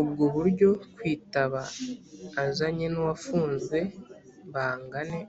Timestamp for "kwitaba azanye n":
0.94-2.94